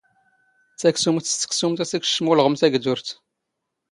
ⵜⴰⴽⵙⵓⵎⵜ 0.79 1.25
ⵙ 1.31 1.35
ⵜⴽⵙⵓⵎⵜ 1.41 1.77
ⴰ 1.81 1.85
ⵙ 1.89 1.91
ⵉⴽⵛⵛⵎ 1.97 2.27
ⵓⵍⵖⵎ 2.31 2.53
ⵜⴰⴳⴷⵓⵔⵜ 2.59 3.07